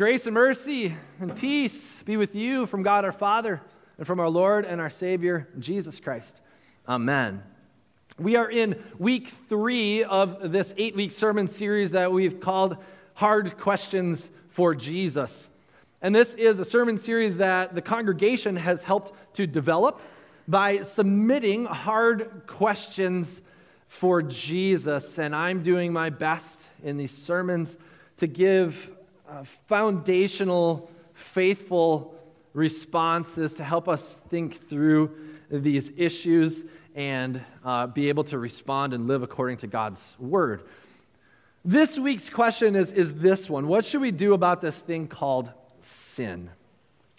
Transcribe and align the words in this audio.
Grace 0.00 0.24
and 0.24 0.32
mercy 0.32 0.96
and 1.20 1.36
peace 1.36 1.74
be 2.06 2.16
with 2.16 2.34
you 2.34 2.64
from 2.64 2.82
God 2.82 3.04
our 3.04 3.12
Father 3.12 3.60
and 3.98 4.06
from 4.06 4.18
our 4.18 4.30
Lord 4.30 4.64
and 4.64 4.80
our 4.80 4.88
Savior, 4.88 5.46
Jesus 5.58 6.00
Christ. 6.00 6.32
Amen. 6.88 7.42
We 8.18 8.34
are 8.36 8.50
in 8.50 8.82
week 8.98 9.30
three 9.50 10.02
of 10.04 10.52
this 10.52 10.72
eight 10.78 10.96
week 10.96 11.12
sermon 11.12 11.48
series 11.48 11.90
that 11.90 12.10
we've 12.10 12.40
called 12.40 12.78
Hard 13.12 13.58
Questions 13.58 14.26
for 14.52 14.74
Jesus. 14.74 15.48
And 16.00 16.14
this 16.14 16.32
is 16.32 16.58
a 16.58 16.64
sermon 16.64 16.96
series 16.96 17.36
that 17.36 17.74
the 17.74 17.82
congregation 17.82 18.56
has 18.56 18.82
helped 18.82 19.12
to 19.36 19.46
develop 19.46 20.00
by 20.48 20.82
submitting 20.82 21.66
hard 21.66 22.44
questions 22.46 23.28
for 23.86 24.22
Jesus. 24.22 25.18
And 25.18 25.36
I'm 25.36 25.62
doing 25.62 25.92
my 25.92 26.08
best 26.08 26.48
in 26.82 26.96
these 26.96 27.12
sermons 27.12 27.68
to 28.16 28.26
give 28.26 28.74
uh, 29.30 29.44
foundational, 29.68 30.90
faithful 31.32 32.14
responses 32.52 33.52
to 33.54 33.62
help 33.62 33.88
us 33.88 34.16
think 34.28 34.68
through 34.68 35.10
these 35.50 35.90
issues 35.96 36.64
and 36.96 37.40
uh, 37.64 37.86
be 37.86 38.08
able 38.08 38.24
to 38.24 38.38
respond 38.38 38.92
and 38.92 39.06
live 39.06 39.22
according 39.22 39.56
to 39.56 39.68
God's 39.68 40.00
word. 40.18 40.64
This 41.64 41.96
week's 41.96 42.28
question 42.28 42.74
is, 42.74 42.90
is 42.90 43.14
this 43.14 43.48
one 43.48 43.68
What 43.68 43.84
should 43.84 44.00
we 44.00 44.10
do 44.10 44.34
about 44.34 44.60
this 44.60 44.74
thing 44.74 45.06
called 45.06 45.50
sin? 46.14 46.50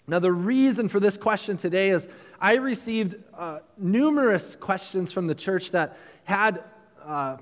Now, 0.06 0.18
the 0.18 0.32
reason 0.32 0.88
for 0.88 1.00
this 1.00 1.16
question 1.16 1.56
today 1.56 1.90
is 1.90 2.06
I 2.40 2.54
received 2.54 3.16
uh, 3.38 3.60
numerous 3.78 4.56
questions 4.60 5.12
from 5.12 5.28
the 5.28 5.34
church 5.34 5.70
that 5.70 5.96
had 6.24 6.62
uh, 7.02 7.36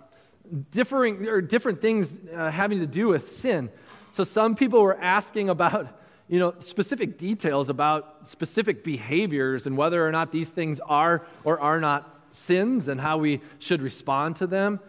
differing 0.70 1.26
or 1.26 1.40
different 1.40 1.80
things 1.80 2.06
uh, 2.36 2.50
having 2.50 2.78
to 2.80 2.86
do 2.86 3.08
with 3.08 3.36
sin. 3.36 3.70
So 4.12 4.24
some 4.24 4.54
people 4.54 4.82
were 4.82 4.98
asking 4.98 5.48
about, 5.48 5.88
you 6.28 6.38
know, 6.38 6.54
specific 6.60 7.18
details 7.18 7.68
about 7.68 8.28
specific 8.28 8.82
behaviors 8.82 9.66
and 9.66 9.76
whether 9.76 10.06
or 10.06 10.10
not 10.10 10.32
these 10.32 10.48
things 10.48 10.80
are 10.80 11.26
or 11.44 11.60
are 11.60 11.80
not 11.80 12.18
sins 12.32 12.88
and 12.88 13.00
how 13.00 13.18
we 13.18 13.40
should 13.58 13.82
respond 13.82 14.36
to 14.36 14.46
them. 14.46 14.80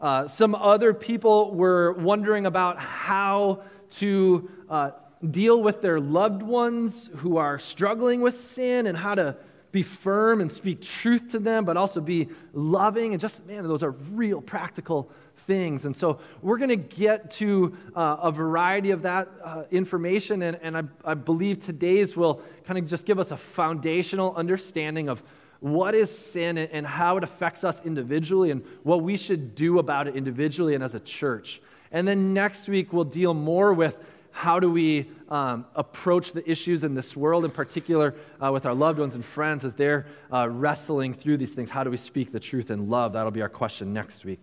Uh, 0.00 0.28
some 0.28 0.54
other 0.54 0.94
people 0.94 1.54
were 1.54 1.92
wondering 1.92 2.46
about 2.46 2.78
how 2.78 3.62
to 3.90 4.48
uh, 4.70 4.90
deal 5.30 5.60
with 5.60 5.82
their 5.82 5.98
loved 5.98 6.42
ones 6.42 7.10
who 7.16 7.36
are 7.36 7.58
struggling 7.58 8.20
with 8.20 8.52
sin 8.52 8.86
and 8.86 8.96
how 8.96 9.14
to 9.14 9.36
be 9.72 9.82
firm 9.82 10.40
and 10.40 10.52
speak 10.52 10.80
truth 10.80 11.30
to 11.32 11.38
them, 11.38 11.64
but 11.64 11.76
also 11.76 12.00
be 12.00 12.28
loving. 12.52 13.12
And 13.12 13.20
just, 13.20 13.44
man, 13.46 13.66
those 13.66 13.82
are 13.82 13.90
real 13.90 14.40
practical 14.40 15.10
things. 15.48 15.84
And 15.84 15.96
so 15.96 16.20
we're 16.42 16.58
going 16.58 16.68
to 16.68 16.76
get 16.76 17.32
to 17.32 17.76
uh, 17.96 18.18
a 18.22 18.30
variety 18.30 18.92
of 18.92 19.02
that 19.02 19.26
uh, 19.42 19.64
information, 19.72 20.42
and, 20.42 20.56
and 20.62 20.76
I, 20.76 20.82
I 21.04 21.14
believe 21.14 21.64
today's 21.64 22.16
will 22.16 22.42
kind 22.64 22.78
of 22.78 22.86
just 22.86 23.04
give 23.04 23.18
us 23.18 23.32
a 23.32 23.36
foundational 23.36 24.36
understanding 24.36 25.08
of 25.08 25.20
what 25.60 25.94
is 25.96 26.16
sin 26.16 26.56
and 26.58 26.86
how 26.86 27.16
it 27.16 27.24
affects 27.24 27.64
us 27.64 27.80
individually 27.84 28.52
and 28.52 28.62
what 28.84 29.02
we 29.02 29.16
should 29.16 29.56
do 29.56 29.80
about 29.80 30.06
it 30.06 30.14
individually 30.14 30.76
and 30.76 30.84
as 30.84 30.94
a 30.94 31.00
church. 31.00 31.60
And 31.90 32.06
then 32.06 32.32
next 32.32 32.68
week, 32.68 32.92
we'll 32.92 33.02
deal 33.02 33.34
more 33.34 33.72
with 33.72 33.96
how 34.30 34.60
do 34.60 34.70
we 34.70 35.10
um, 35.30 35.64
approach 35.74 36.30
the 36.32 36.48
issues 36.48 36.84
in 36.84 36.94
this 36.94 37.16
world, 37.16 37.44
in 37.44 37.50
particular 37.50 38.14
uh, 38.40 38.52
with 38.52 38.66
our 38.66 38.74
loved 38.74 39.00
ones 39.00 39.16
and 39.16 39.24
friends 39.24 39.64
as 39.64 39.74
they're 39.74 40.06
uh, 40.32 40.48
wrestling 40.48 41.12
through 41.12 41.38
these 41.38 41.50
things. 41.50 41.70
How 41.70 41.82
do 41.82 41.90
we 41.90 41.96
speak 41.96 42.30
the 42.30 42.38
truth 42.38 42.70
in 42.70 42.88
love? 42.88 43.14
That'll 43.14 43.32
be 43.32 43.42
our 43.42 43.48
question 43.48 43.92
next 43.92 44.24
week. 44.24 44.38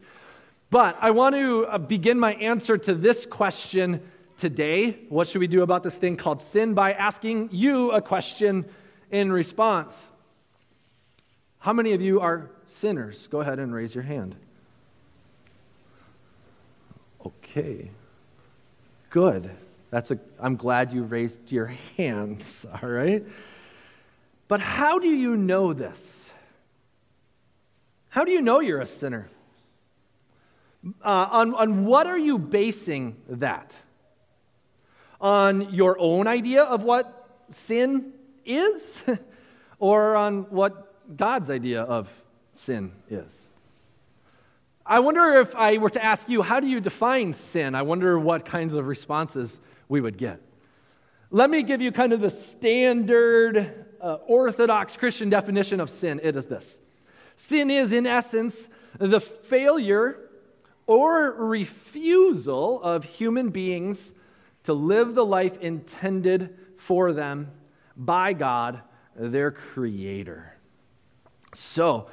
But 0.70 0.98
I 1.00 1.12
want 1.12 1.36
to 1.36 1.66
uh, 1.66 1.78
begin 1.78 2.20
my 2.20 2.34
answer 2.36 2.78
to 2.78 2.94
this 2.94 3.26
question 3.26 4.02
today. 4.40 4.98
What 5.10 5.28
should 5.28 5.40
we 5.40 5.48
do 5.48 5.62
about 5.62 5.84
this 5.84 5.96
thing 5.96 6.18
called 6.18 6.42
sin? 6.42 6.74
By 6.74 6.94
asking 6.94 7.50
you 7.52 7.92
a 7.92 8.02
question 8.02 8.66
in 9.12 9.32
response. 9.32 9.94
How 11.60 11.74
many 11.74 11.94
of 11.94 12.02
you 12.02 12.20
are 12.20 12.50
sinners? 12.80 13.28
Go 13.32 13.42
ahead 13.42 13.60
and 13.60 13.74
raise 13.74 13.94
your 13.94 14.04
hand. 14.04 14.36
Okay. 17.26 17.90
Good. 19.10 19.50
That's 19.92 20.12
a 20.12 20.20
I'm 20.40 20.58
glad 20.58 20.92
you 20.92 21.04
raised 21.04 21.52
your 21.52 21.74
hands, 21.98 22.44
all 22.82 22.90
right? 22.90 23.24
But 24.48 24.60
how 24.60 25.00
do 25.00 25.08
you 25.08 25.38
know 25.38 25.74
this? 25.74 26.00
How 28.10 28.24
do 28.24 28.32
you 28.32 28.42
know 28.42 28.60
you're 28.60 28.82
a 28.82 28.88
sinner? 28.88 29.30
Uh, 31.04 31.28
on, 31.32 31.56
on 31.56 31.86
what 31.86 32.08
are 32.08 32.18
you 32.18 32.38
basing 32.38 33.16
that? 33.28 33.74
On 35.20 35.74
your 35.74 35.98
own 36.00 36.28
idea 36.28 36.64
of 36.64 36.84
what 36.84 37.28
sin 37.52 38.14
is? 38.46 38.82
or 39.80 40.16
on 40.16 40.44
what 40.44 40.94
God's 41.18 41.50
idea 41.50 41.82
of 41.82 42.10
sin 42.56 42.92
is? 43.10 43.26
I 44.86 45.00
wonder 45.00 45.34
if 45.40 45.56
I 45.56 45.78
were 45.78 45.90
to 45.90 46.04
ask 46.04 46.30
you, 46.30 46.44
how 46.44 46.60
do 46.60 46.68
you 46.68 46.80
define 46.80 47.34
sin? 47.34 47.74
I 47.74 47.82
wonder 47.82 48.20
what 48.20 48.46
kinds 48.46 48.76
of 48.76 48.86
responses 48.86 49.58
we 49.90 50.00
would 50.00 50.18
get. 50.18 50.40
Let 51.32 51.50
me 51.50 51.64
give 51.64 51.82
you 51.82 51.92
kind 51.92 52.14
of 52.14 52.22
the 52.22 52.30
standard 52.30 53.86
uh, 54.00 54.18
orthodox 54.28 54.96
Christian 54.96 55.30
definition 55.30 55.80
of 55.80 55.90
sin. 55.90 56.20
It 56.22 56.36
is 56.36 56.46
this 56.46 56.66
Sin 57.38 57.72
is, 57.72 57.92
in 57.92 58.06
essence, 58.06 58.56
the 59.00 59.20
failure 59.20 60.25
or 60.88 61.32
refusal 61.32 62.82
of 62.82 63.04
human 63.04 63.50
beings 63.50 64.00
to 64.66 64.74
live 64.74 65.16
the 65.16 65.26
life 65.26 65.58
intended 65.62 66.58
for 66.78 67.14
them 67.14 67.52
by 67.96 68.34
God, 68.34 68.82
their 69.16 69.52
Creator. 69.52 70.54
So, 71.54 72.08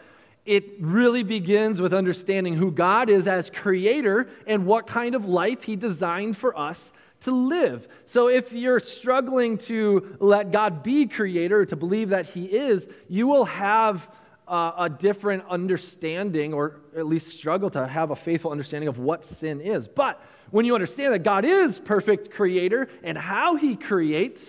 it 0.44 0.80
really 0.80 1.22
begins 1.22 1.80
with 1.80 1.94
understanding 1.94 2.54
who 2.54 2.72
God 2.72 3.08
is 3.08 3.26
as 3.26 3.50
Creator 3.50 4.28
and 4.46 4.66
what 4.66 4.86
kind 4.86 5.14
of 5.14 5.24
life 5.24 5.62
He 5.62 5.76
designed 5.76 6.36
for 6.36 6.56
us 6.58 6.92
to 7.20 7.30
live. 7.30 7.86
So, 8.06 8.28
if 8.28 8.52
you're 8.52 8.80
struggling 8.80 9.58
to 9.58 10.16
let 10.20 10.50
God 10.50 10.82
be 10.82 11.06
Creator, 11.06 11.66
to 11.66 11.76
believe 11.76 12.10
that 12.10 12.26
He 12.26 12.44
is, 12.44 12.86
you 13.08 13.26
will 13.26 13.44
have 13.44 14.08
a 14.52 14.90
different 14.90 15.44
understanding, 15.48 16.52
or 16.52 16.80
at 16.94 17.06
least 17.06 17.28
struggle 17.28 17.70
to 17.70 17.86
have 17.86 18.10
a 18.10 18.16
faithful 18.16 18.50
understanding 18.50 18.88
of 18.88 18.98
what 18.98 19.24
sin 19.38 19.62
is. 19.62 19.88
But 19.88 20.20
when 20.50 20.66
you 20.66 20.74
understand 20.74 21.14
that 21.14 21.20
God 21.20 21.46
is 21.46 21.78
perfect 21.78 22.30
creator 22.30 22.90
and 23.02 23.16
how 23.16 23.56
he 23.56 23.76
creates, 23.76 24.46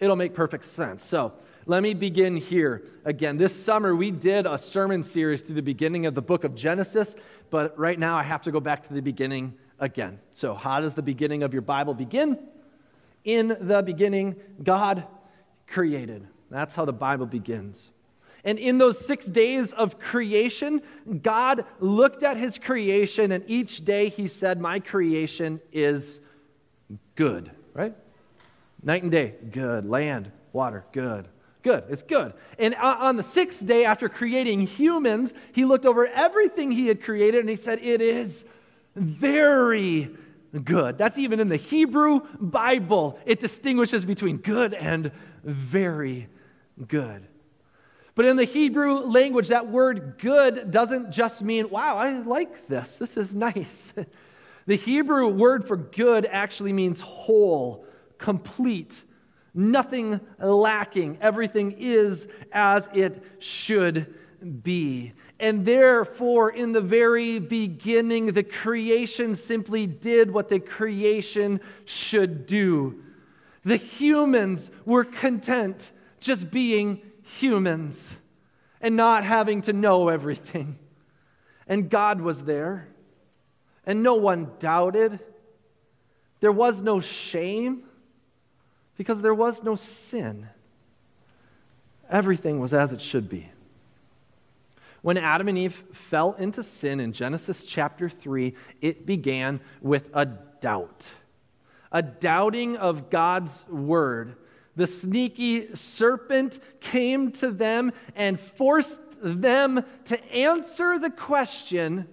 it'll 0.00 0.16
make 0.16 0.34
perfect 0.34 0.74
sense. 0.76 1.02
So 1.08 1.32
let 1.64 1.82
me 1.82 1.94
begin 1.94 2.36
here. 2.36 2.82
Again, 3.06 3.38
this 3.38 3.56
summer 3.64 3.96
we 3.96 4.10
did 4.10 4.44
a 4.44 4.58
sermon 4.58 5.02
series 5.02 5.40
to 5.42 5.54
the 5.54 5.62
beginning 5.62 6.04
of 6.04 6.14
the 6.14 6.22
book 6.22 6.44
of 6.44 6.54
Genesis, 6.54 7.14
but 7.48 7.78
right 7.78 7.98
now 7.98 8.16
I 8.16 8.22
have 8.22 8.42
to 8.42 8.50
go 8.50 8.60
back 8.60 8.86
to 8.88 8.92
the 8.92 9.00
beginning 9.00 9.54
again. 9.78 10.18
So, 10.32 10.54
how 10.54 10.80
does 10.80 10.92
the 10.92 11.02
beginning 11.02 11.42
of 11.42 11.54
your 11.54 11.62
Bible 11.62 11.94
begin? 11.94 12.38
In 13.24 13.56
the 13.60 13.82
beginning, 13.82 14.36
God 14.62 15.04
created. 15.66 16.26
That's 16.50 16.74
how 16.74 16.84
the 16.84 16.92
Bible 16.92 17.26
begins. 17.26 17.90
And 18.44 18.58
in 18.58 18.78
those 18.78 18.98
six 18.98 19.26
days 19.26 19.72
of 19.72 19.98
creation, 19.98 20.82
God 21.22 21.64
looked 21.78 22.22
at 22.22 22.36
his 22.36 22.58
creation, 22.58 23.32
and 23.32 23.44
each 23.48 23.84
day 23.84 24.08
he 24.08 24.28
said, 24.28 24.60
My 24.60 24.80
creation 24.80 25.60
is 25.72 26.20
good, 27.16 27.50
right? 27.74 27.94
Night 28.82 29.02
and 29.02 29.12
day, 29.12 29.34
good. 29.50 29.88
Land, 29.88 30.30
water, 30.52 30.84
good. 30.92 31.28
Good, 31.62 31.84
it's 31.90 32.02
good. 32.02 32.32
And 32.58 32.74
uh, 32.74 32.96
on 33.00 33.16
the 33.16 33.22
sixth 33.22 33.66
day, 33.66 33.84
after 33.84 34.08
creating 34.08 34.62
humans, 34.62 35.32
he 35.52 35.66
looked 35.66 35.84
over 35.84 36.06
everything 36.06 36.70
he 36.70 36.86
had 36.86 37.02
created 37.02 37.40
and 37.40 37.50
he 37.50 37.56
said, 37.56 37.80
It 37.82 38.00
is 38.00 38.44
very 38.96 40.08
good. 40.64 40.96
That's 40.96 41.18
even 41.18 41.38
in 41.38 41.48
the 41.48 41.56
Hebrew 41.56 42.20
Bible. 42.40 43.18
It 43.26 43.40
distinguishes 43.40 44.06
between 44.06 44.38
good 44.38 44.72
and 44.72 45.12
very 45.44 46.28
good. 46.88 47.26
But 48.20 48.26
in 48.26 48.36
the 48.36 48.44
Hebrew 48.44 48.96
language, 48.96 49.48
that 49.48 49.70
word 49.70 50.16
good 50.18 50.70
doesn't 50.70 51.10
just 51.10 51.40
mean, 51.40 51.70
wow, 51.70 51.96
I 51.96 52.18
like 52.18 52.68
this. 52.68 52.96
This 52.96 53.16
is 53.16 53.32
nice. 53.32 53.94
the 54.66 54.76
Hebrew 54.76 55.28
word 55.28 55.66
for 55.66 55.78
good 55.78 56.26
actually 56.26 56.74
means 56.74 57.00
whole, 57.00 57.86
complete, 58.18 58.94
nothing 59.54 60.20
lacking. 60.38 61.16
Everything 61.22 61.74
is 61.78 62.28
as 62.52 62.86
it 62.92 63.24
should 63.38 64.12
be. 64.62 65.14
And 65.38 65.64
therefore, 65.64 66.50
in 66.50 66.72
the 66.72 66.82
very 66.82 67.38
beginning, 67.38 68.34
the 68.34 68.42
creation 68.42 69.34
simply 69.34 69.86
did 69.86 70.30
what 70.30 70.50
the 70.50 70.60
creation 70.60 71.58
should 71.86 72.44
do. 72.44 73.02
The 73.64 73.78
humans 73.78 74.68
were 74.84 75.04
content 75.04 75.92
just 76.20 76.50
being 76.50 77.00
humans 77.22 77.96
and 78.80 78.96
not 78.96 79.24
having 79.24 79.62
to 79.62 79.72
know 79.72 80.08
everything. 80.08 80.78
And 81.66 81.88
God 81.88 82.20
was 82.20 82.40
there, 82.42 82.88
and 83.86 84.02
no 84.02 84.14
one 84.14 84.50
doubted. 84.58 85.20
There 86.40 86.52
was 86.52 86.80
no 86.80 87.00
shame. 87.00 87.84
because 89.00 89.22
there 89.22 89.32
was 89.32 89.62
no 89.62 89.76
sin. 89.76 90.46
Everything 92.10 92.60
was 92.60 92.74
as 92.74 92.92
it 92.92 93.00
should 93.00 93.30
be. 93.30 93.48
When 95.00 95.16
Adam 95.16 95.48
and 95.48 95.56
Eve 95.56 95.82
fell 96.10 96.34
into 96.34 96.62
sin 96.62 97.00
in 97.00 97.14
Genesis 97.14 97.64
chapter 97.64 98.10
3, 98.10 98.54
it 98.82 99.06
began 99.06 99.58
with 99.80 100.10
a 100.12 100.26
doubt, 100.26 101.06
a 101.90 102.02
doubting 102.02 102.76
of 102.76 103.08
God's 103.08 103.52
word. 103.70 104.34
The 104.80 104.86
sneaky 104.86 105.74
serpent 105.74 106.58
came 106.80 107.32
to 107.32 107.50
them 107.50 107.92
and 108.16 108.40
forced 108.40 108.96
them 109.22 109.84
to 110.06 110.32
answer 110.32 110.98
the 110.98 111.10
question 111.10 112.08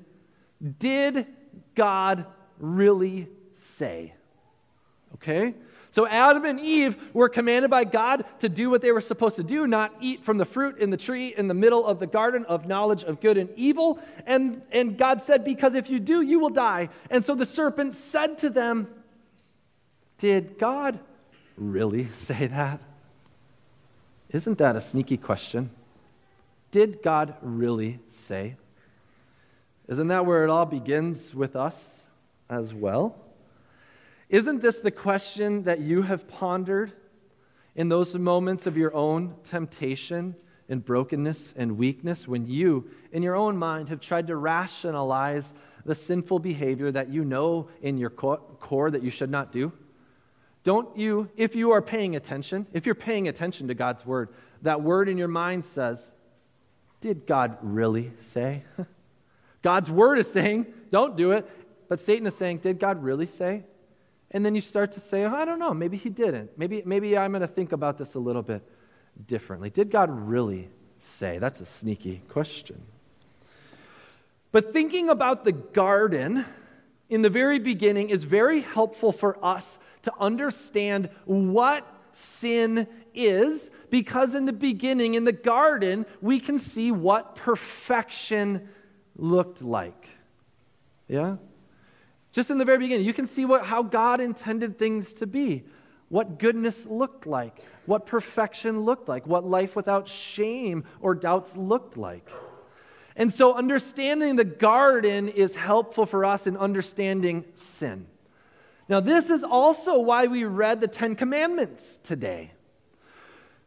Did 0.78 1.28
God 1.75 2.25
really 2.60 3.30
say? 3.78 4.14
Okay? 5.14 5.54
So 5.92 6.06
Adam 6.08 6.44
and 6.44 6.60
Eve 6.60 6.98
were 7.14 7.30
commanded 7.30 7.72
by 7.72 7.86
God 7.86 8.25
to 8.42 8.50
do 8.50 8.69
what 8.69 8.81
they 8.81 8.92
were 8.92 9.00
supposed 9.00 9.38
to 9.38 9.44
do, 9.44 9.66
not 9.66 9.96
eat 10.02 10.25
from 10.25 10.38
the 10.38 10.44
fruit 10.44 10.80
in 10.80 10.90
the 10.90 10.98
tree 10.98 11.34
in 11.38 11.48
the 11.48 11.54
middle 11.54 11.88
of 11.88 12.00
the 12.00 12.08
garden 12.08 12.44
of 12.50 12.68
knowledge 12.68 13.06
of 13.06 13.22
good 13.22 13.38
and 13.38 13.50
evil. 13.56 13.98
And, 14.25 14.62
and 14.74 14.98
God 14.98 15.22
said, 15.22 15.46
Because 15.46 15.74
if 15.74 15.90
you 15.90 16.02
do, 16.02 16.22
you 16.22 16.38
will 16.38 16.50
die. 16.50 16.90
And 17.10 17.25
so 17.25 17.34
the 17.34 17.46
serpent 17.46 17.96
said 17.96 18.40
to 18.40 18.50
them, 18.50 18.90
Did 20.18 20.60
God 20.60 21.00
really 21.57 22.09
say 22.27 22.48
that? 22.48 22.80
Isn't 24.30 24.57
that 24.57 24.75
a 24.75 24.81
sneaky 24.81 25.18
question? 25.18 25.69
Did 26.71 27.01
God 27.01 27.36
really 27.42 28.00
say? 28.27 28.56
Isn't 29.88 30.09
that 30.09 30.25
where 30.25 30.44
it 30.44 30.50
all 30.50 30.65
begins 30.65 31.33
with 31.33 31.56
us 31.56 31.75
as 32.50 32.74
well? 32.74 33.15
Isn't 34.30 34.62
this 34.62 34.80
the 34.80 34.92
question 34.92 35.63
that 35.63 35.80
you 35.80 36.01
have 36.01 36.27
pondered 36.27 36.92
in 37.75 37.88
those 37.88 38.13
moments 38.13 38.65
of 38.65 38.75
your 38.75 38.94
own 38.94 39.33
temptation 39.50 40.36
and 40.68 40.83
brokenness 40.83 41.39
and 41.56 41.77
weakness 41.77 42.27
when 42.27 42.45
you, 42.45 42.89
in 43.13 43.24
your 43.24 43.36
own 43.36 43.56
mind, 43.56 43.88
have 43.88 44.01
tried 44.01 44.27
to 44.27 44.36
rationalize 44.36 45.45
the 45.86 45.95
sinful 45.95 46.39
behavior 46.39 46.92
that 46.92 47.09
you 47.09 47.24
know 47.24 47.69
in 47.81 47.98
your 47.98 48.09
core 48.09 48.92
that 48.92 49.04
you 49.04 49.09
should 49.09 49.30
not 49.30 49.54
do? 49.54 49.71
Don't 50.68 50.98
you, 50.98 51.30
if 51.38 51.56
you 51.56 51.72
are 51.72 51.81
paying 51.81 52.18
attention, 52.18 52.68
if 52.74 52.86
you're 52.86 52.94
paying 52.94 53.30
attention 53.30 53.69
to 53.69 53.74
God's 53.74 54.06
word, 54.06 54.28
that 54.64 54.81
word 54.81 55.08
in 55.08 55.18
your 55.18 55.30
mind 55.30 55.64
says, 55.74 56.06
Did 57.00 57.25
God 57.25 57.58
really 57.62 58.12
say? 58.34 58.64
God's 59.62 59.90
word 59.90 60.19
is 60.19 60.30
saying, 60.30 60.66
Don't 60.92 61.16
do 61.16 61.31
it. 61.31 61.50
But 61.88 62.02
Satan 62.02 62.28
is 62.28 62.36
saying, 62.36 62.58
Did 62.58 62.81
God 62.81 63.02
really 63.02 63.28
say? 63.38 63.64
And 64.31 64.46
then 64.46 64.56
you 64.56 64.60
start 64.60 64.92
to 64.96 65.00
say, 65.00 65.24
oh, 65.24 65.34
I 65.34 65.46
don't 65.46 65.58
know, 65.58 65.74
maybe 65.74 65.96
he 65.96 66.10
didn't. 66.10 66.50
Maybe, 66.58 66.84
maybe 66.86 67.18
I'm 67.18 67.31
going 67.31 67.40
to 67.40 67.48
think 67.48 67.72
about 67.72 67.98
this 67.98 68.16
a 68.16 68.19
little 68.19 68.42
bit 68.42 68.62
differently. 69.25 69.69
Did 69.69 69.90
God 69.90 70.10
really 70.10 70.68
say? 71.18 71.38
That's 71.38 71.62
a 71.62 71.66
sneaky 71.80 72.22
question. 72.28 72.81
But 74.52 74.74
thinking 74.74 75.08
about 75.08 75.46
the 75.46 75.54
garden 75.54 76.44
in 77.10 77.22
the 77.22 77.30
very 77.30 77.58
beginning 77.58 78.10
is 78.10 78.25
very 78.25 78.60
helpful 78.60 79.14
for 79.14 79.38
us 79.42 79.66
to 80.07 80.13
understand 80.19 81.09
what 81.25 81.88
sin 82.13 82.88
is, 83.13 83.69
because 83.89 84.36
in 84.36 84.45
the 84.45 84.54
beginning, 84.54 85.13
in 85.13 85.24
the 85.24 85.31
garden, 85.31 86.06
we 86.21 86.39
can 86.39 86.59
see 86.59 86.92
what 86.92 87.36
perfection 87.36 88.69
looked 89.15 89.62
like. 89.62 90.07
Yeah? 91.07 91.38
Just 92.31 92.50
in 92.50 92.57
the 92.57 92.65
very 92.65 92.77
beginning, 92.77 93.06
you 93.06 93.13
can 93.13 93.27
see 93.27 93.45
what, 93.45 93.65
how 93.65 93.83
God 93.83 94.19
intended 94.19 94.77
things 94.77 95.12
to 95.13 95.27
be, 95.27 95.63
what 96.09 96.39
goodness 96.39 96.75
looked 96.86 97.25
like, 97.25 97.63
what 97.86 98.06
perfection 98.06 98.81
looked 98.81 99.07
like, 99.07 99.25
what 99.25 99.45
life 99.45 99.75
without 99.75 100.07
shame 100.07 100.83
or 101.01 101.15
doubts 101.15 101.56
looked 101.56 101.98
like. 101.98 102.30
And 103.15 103.33
so, 103.33 103.56
understanding 103.56 104.36
the 104.36 104.44
garden 104.44 105.27
is 105.30 105.56
helpful 105.56 106.06
for 106.06 106.24
us 106.24 106.45
in 106.45 106.56
understanding 106.56 107.45
sin. 107.80 108.06
Now, 108.89 109.01
this 109.01 109.30
is 109.30 109.44
also 109.44 110.00
why 110.00 110.28
we 110.28 110.45
read 110.45 110.80
the 110.80 110.88
Ten 110.88 111.16
Commandments 111.16 111.84
today. 112.04 112.51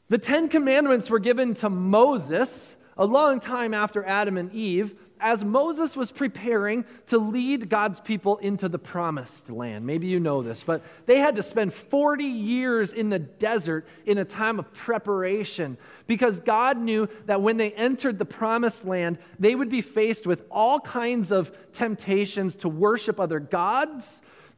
The 0.09 0.19
Ten 0.19 0.49
Commandments 0.49 1.11
were 1.11 1.19
given 1.19 1.55
to 1.57 1.71
Moses 1.71 2.75
a 2.97 3.05
long 3.05 3.41
time 3.41 3.75
after 3.75 4.05
Adam 4.05 4.37
and 4.37 4.53
Eve 4.53 4.95
as 5.21 5.45
Moses 5.45 5.95
was 5.95 6.11
preparing 6.11 6.85
to 7.09 7.19
lead 7.19 7.69
God's 7.69 8.01
people 8.01 8.39
into 8.39 8.69
the 8.69 8.79
promised 8.79 9.51
land. 9.51 9.87
Maybe 9.87 10.07
you 10.07 10.19
know 10.19 10.43
this, 10.43 10.63
but 10.65 10.83
they 11.07 11.19
had 11.19 11.37
to 11.37 11.43
spend 11.43 11.75
40 11.75 12.25
years 12.25 12.93
in 12.93 13.11
the 13.11 13.19
desert 13.19 13.87
in 14.07 14.19
a 14.19 14.25
time 14.25 14.59
of 14.59 14.73
preparation 14.73 15.77
because 16.07 16.41
God 16.41 16.79
knew 16.79 17.09
that 17.27 17.43
when 17.43 17.59
they 17.59 17.71
entered 17.73 18.19
the 18.19 18.25
promised 18.25 18.85
land, 18.85 19.19
they 19.39 19.55
would 19.55 19.69
be 19.69 19.83
faced 19.83 20.27
with 20.27 20.43
all 20.51 20.81
kinds 20.81 21.31
of 21.31 21.53
temptations 21.75 22.57
to 22.57 22.69
worship 22.69 23.21
other 23.21 23.41
gods 23.41 24.07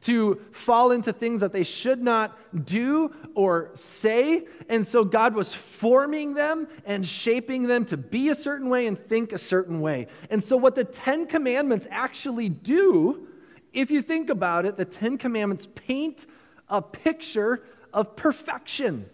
to 0.05 0.39
fall 0.51 0.91
into 0.91 1.13
things 1.13 1.41
that 1.41 1.53
they 1.53 1.63
should 1.63 2.01
not 2.01 2.37
do 2.65 3.13
or 3.35 3.71
say. 3.75 4.45
And 4.69 4.87
so 4.87 5.03
God 5.03 5.33
was 5.33 5.53
forming 5.53 6.33
them 6.33 6.67
and 6.85 7.07
shaping 7.07 7.63
them 7.63 7.85
to 7.85 7.97
be 7.97 8.29
a 8.29 8.35
certain 8.35 8.69
way 8.69 8.87
and 8.87 8.99
think 9.07 9.31
a 9.31 9.37
certain 9.37 9.79
way. 9.81 10.07
And 10.29 10.43
so, 10.43 10.57
what 10.57 10.75
the 10.75 10.83
Ten 10.83 11.25
Commandments 11.25 11.87
actually 11.89 12.49
do, 12.49 13.27
if 13.73 13.89
you 13.91 14.01
think 14.01 14.29
about 14.29 14.65
it, 14.65 14.77
the 14.77 14.85
Ten 14.85 15.17
Commandments 15.17 15.67
paint 15.73 16.25
a 16.69 16.81
picture 16.81 17.63
of 17.93 18.15
perfection. 18.15 19.09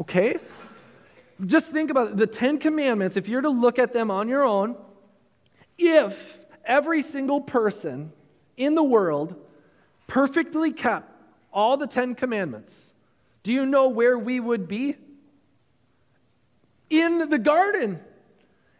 Okay? 0.00 0.36
Just 1.46 1.70
think 1.70 1.90
about 1.90 2.08
it. 2.08 2.16
The 2.16 2.26
Ten 2.26 2.58
Commandments, 2.58 3.16
if 3.16 3.28
you're 3.28 3.40
to 3.40 3.50
look 3.50 3.78
at 3.78 3.92
them 3.92 4.10
on 4.10 4.28
your 4.28 4.44
own, 4.44 4.76
if 5.78 6.16
every 6.64 7.02
single 7.02 7.40
person 7.40 8.12
in 8.56 8.74
the 8.74 8.82
world 8.82 9.34
perfectly 10.06 10.72
kept 10.72 11.10
all 11.52 11.76
the 11.76 11.86
Ten 11.86 12.14
Commandments, 12.14 12.72
do 13.42 13.52
you 13.52 13.66
know 13.66 13.88
where 13.88 14.18
we 14.18 14.40
would 14.40 14.66
be? 14.66 14.96
In 16.90 17.30
the 17.30 17.38
garden, 17.38 18.00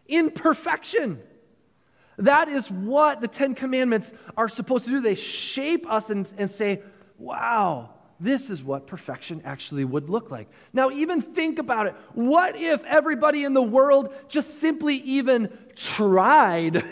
in 0.06 0.30
perfection. 0.30 1.20
That 2.18 2.48
is 2.48 2.70
what 2.70 3.20
the 3.20 3.28
Ten 3.28 3.54
Commandments 3.54 4.10
are 4.36 4.48
supposed 4.48 4.84
to 4.84 4.90
do. 4.90 5.00
They 5.00 5.14
shape 5.14 5.90
us 5.90 6.10
and, 6.10 6.28
and 6.38 6.50
say, 6.50 6.82
wow, 7.18 7.90
this 8.20 8.50
is 8.50 8.62
what 8.62 8.86
perfection 8.86 9.42
actually 9.44 9.84
would 9.84 10.08
look 10.08 10.30
like. 10.30 10.48
Now, 10.72 10.90
even 10.90 11.20
think 11.20 11.58
about 11.58 11.86
it. 11.86 11.94
What 12.12 12.56
if 12.56 12.82
everybody 12.84 13.44
in 13.44 13.54
the 13.54 13.62
world 13.62 14.14
just 14.28 14.60
simply 14.60 14.96
even 14.96 15.56
tried 15.74 16.84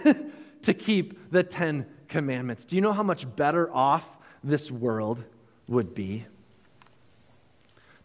to 0.63 0.75
keep 0.75 1.31
the 1.31 1.43
Ten 1.43 1.87
Commandments? 2.13 2.65
Do 2.65 2.77
you 2.77 2.83
know 2.83 2.93
how 2.93 3.03
much 3.03 3.27
better 3.37 3.73
off 3.75 4.05
this 4.45 4.71
world 4.71 5.23
would 5.69 5.95
be. 5.95 6.25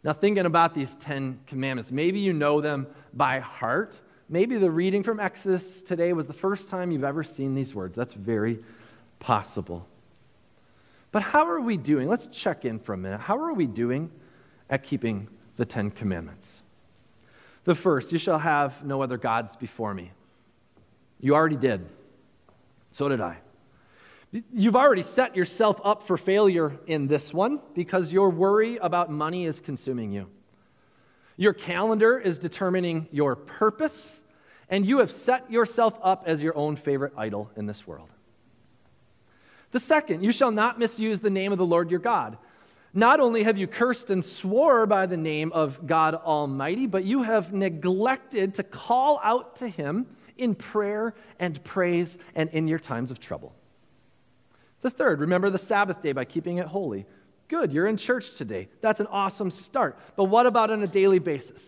Now, 0.04 0.14
thinking 0.14 0.46
about 0.46 0.74
these 0.74 0.90
Ten 1.02 1.40
Commandments, 1.48 1.92
maybe 1.92 2.20
you 2.20 2.34
know 2.34 2.62
them 2.62 2.88
by 3.14 3.40
heart. 3.40 3.96
Maybe 4.30 4.58
the 4.58 4.70
reading 4.70 5.04
from 5.04 5.20
Exodus 5.20 5.64
today 5.82 6.14
was 6.14 6.28
the 6.28 6.34
first 6.34 6.70
time 6.70 6.92
you've 6.92 7.04
ever 7.04 7.24
seen 7.24 7.56
these 7.56 7.74
words. 7.74 7.96
That's 7.96 8.14
very 8.14 8.60
possible. 9.20 9.88
But 11.12 11.24
how 11.24 11.48
are 11.48 11.60
we 11.62 11.78
doing? 11.78 12.08
Let's 12.08 12.28
check 12.28 12.66
in 12.66 12.80
for 12.80 12.94
a 12.94 12.98
minute. 12.98 13.20
How 13.20 13.38
are 13.38 13.54
we 13.54 13.66
doing 13.66 14.12
at 14.70 14.84
keeping 14.84 15.28
the 15.58 15.66
Ten 15.66 15.90
Commandments? 15.90 16.48
The 17.64 17.76
first, 17.76 18.12
you 18.12 18.20
shall 18.20 18.40
have 18.40 18.84
no 18.86 19.02
other 19.02 19.18
gods 19.18 19.56
before 19.56 19.94
me. 19.94 20.12
You 21.20 21.34
already 21.36 21.58
did. 21.58 21.86
So 22.92 23.10
did 23.10 23.20
I. 23.20 23.38
You've 24.32 24.76
already 24.76 25.04
set 25.04 25.36
yourself 25.36 25.80
up 25.84 26.06
for 26.06 26.18
failure 26.18 26.78
in 26.86 27.08
this 27.08 27.34
one 27.34 27.60
because 27.74 28.12
your 28.12 28.30
worry 28.30 28.78
about 28.78 29.10
money 29.10 29.46
is 29.46 29.60
consuming 29.60 30.12
you. 30.12 30.28
Your 31.38 31.54
calendar 31.54 32.20
is 32.20 32.38
determining 32.38 33.08
your 33.12 33.36
purpose, 33.36 34.06
and 34.70 34.86
you 34.86 34.98
have 34.98 35.12
set 35.12 35.50
yourself 35.50 35.94
up 36.04 36.24
as 36.26 36.42
your 36.42 36.58
own 36.58 36.76
favorite 36.76 37.14
idol 37.16 37.50
in 37.56 37.68
this 37.68 37.88
world. 37.88 38.10
The 39.72 39.80
second, 39.80 40.24
you 40.24 40.32
shall 40.32 40.52
not 40.52 40.80
misuse 40.80 41.20
the 41.20 41.30
name 41.30 41.52
of 41.52 41.58
the 41.58 41.66
Lord 41.66 41.90
your 41.90 42.00
God. 42.00 42.38
Not 42.94 43.20
only 43.20 43.44
have 43.44 43.58
you 43.58 43.68
cursed 43.68 44.10
and 44.10 44.26
swore 44.26 44.86
by 44.86 45.06
the 45.06 45.18
name 45.18 45.52
of 45.54 45.86
God 45.86 46.16
Almighty, 46.16 46.88
but 46.88 47.04
you 47.04 47.22
have 47.22 47.54
neglected 47.54 48.56
to 48.56 48.64
call 48.64 49.22
out 49.24 49.58
to 49.58 49.70
him 49.70 50.08
in 50.38 50.56
prayer 50.56 51.14
and 51.40 51.64
praise 51.64 52.18
and 52.36 52.50
in 52.50 52.68
your 52.68 52.80
times 52.80 53.12
of 53.12 53.20
trouble. 53.20 53.54
The 54.82 54.90
third, 54.90 55.20
remember 55.20 55.50
the 55.50 55.58
Sabbath 55.58 56.02
day 56.02 56.12
by 56.12 56.26
keeping 56.26 56.58
it 56.58 56.68
holy. 56.68 57.06
Good, 57.48 57.72
you're 57.72 57.88
in 57.88 57.98
church 57.98 58.36
today. 58.36 58.68
That's 58.82 59.00
an 59.00 59.08
awesome 59.08 59.52
start. 59.52 59.98
But 60.16 60.26
what 60.26 60.46
about 60.46 60.70
on 60.70 60.84
a 60.84 60.88
daily 60.88 61.20
basis? 61.20 61.62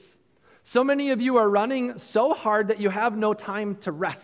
So 0.64 0.84
many 0.84 1.12
of 1.12 1.22
you 1.22 1.38
are 1.38 1.50
running 1.50 1.98
so 1.98 2.34
hard 2.34 2.68
that 2.68 2.80
you 2.80 2.90
have 2.90 3.18
no 3.18 3.34
time 3.34 3.76
to 3.78 3.92
rest. 3.92 4.22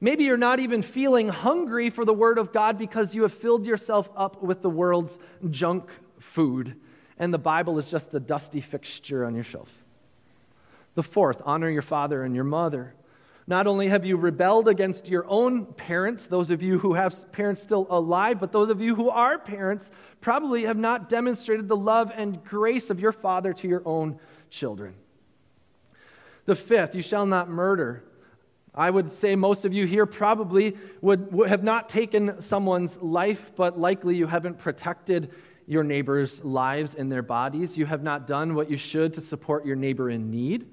Maybe 0.00 0.24
you're 0.24 0.36
not 0.36 0.60
even 0.60 0.82
feeling 0.82 1.28
hungry 1.28 1.90
for 1.90 2.04
the 2.04 2.14
Word 2.14 2.38
of 2.38 2.52
God 2.52 2.78
because 2.78 3.14
you 3.14 3.22
have 3.22 3.34
filled 3.34 3.66
yourself 3.66 4.08
up 4.16 4.42
with 4.42 4.62
the 4.62 4.70
world's 4.70 5.16
junk 5.50 5.88
food. 6.20 6.76
and 7.18 7.32
the 7.32 7.38
Bible 7.38 7.78
is 7.78 7.86
just 7.88 8.12
a 8.14 8.20
dusty 8.20 8.60
fixture 8.60 9.24
on 9.24 9.34
your 9.34 9.44
shelf. 9.44 9.68
The 10.94 11.02
fourth, 11.02 11.40
honor 11.44 11.70
your 11.70 11.82
father 11.82 12.24
and 12.24 12.34
your 12.34 12.44
mother. 12.44 12.94
Not 13.46 13.66
only 13.66 13.88
have 13.88 14.06
you 14.06 14.16
rebelled 14.16 14.68
against 14.68 15.06
your 15.06 15.26
own 15.28 15.66
parents, 15.66 16.26
those 16.26 16.50
of 16.50 16.62
you 16.62 16.78
who 16.78 16.94
have 16.94 17.30
parents 17.32 17.62
still 17.62 17.86
alive, 17.90 18.40
but 18.40 18.52
those 18.52 18.70
of 18.70 18.80
you 18.80 18.94
who 18.94 19.10
are 19.10 19.38
parents 19.38 19.90
probably 20.22 20.64
have 20.64 20.78
not 20.78 21.10
demonstrated 21.10 21.68
the 21.68 21.76
love 21.76 22.10
and 22.16 22.42
grace 22.42 22.88
of 22.88 22.98
your 22.98 23.12
father 23.12 23.52
to 23.52 23.68
your 23.68 23.82
own 23.84 24.18
children. 24.48 24.94
The 26.46 26.56
fifth, 26.56 26.94
you 26.94 27.02
shall 27.02 27.26
not 27.26 27.50
murder. 27.50 28.04
I 28.74 28.90
would 28.90 29.12
say 29.20 29.36
most 29.36 29.64
of 29.64 29.72
you 29.72 29.86
here 29.86 30.06
probably 30.06 30.76
would, 31.00 31.30
would, 31.32 31.48
have 31.48 31.62
not 31.62 31.88
taken 31.88 32.42
someone's 32.42 32.96
life, 32.96 33.52
but 33.56 33.78
likely 33.78 34.16
you 34.16 34.26
haven't 34.26 34.58
protected 34.58 35.30
your 35.66 35.84
neighbor's 35.84 36.42
lives 36.42 36.94
and 36.94 37.12
their 37.12 37.22
bodies. 37.22 37.76
You 37.76 37.86
have 37.86 38.02
not 38.02 38.26
done 38.26 38.54
what 38.54 38.70
you 38.70 38.76
should 38.76 39.14
to 39.14 39.20
support 39.20 39.64
your 39.64 39.76
neighbor 39.76 40.10
in 40.10 40.30
need. 40.30 40.66